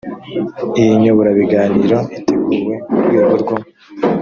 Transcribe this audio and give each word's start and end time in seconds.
iyi 0.79 0.91
nyoborabiganiro 1.01 1.97
iteguwe 2.17 2.75
mu 2.91 2.99
rwego 3.05 3.33
rwo 3.41 3.55